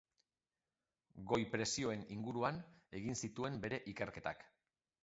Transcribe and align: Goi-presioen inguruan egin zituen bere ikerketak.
Goi-presioen 1.33 2.03
inguruan 2.17 2.59
egin 3.03 3.21
zituen 3.25 3.65
bere 3.69 3.83
ikerketak. 3.95 4.47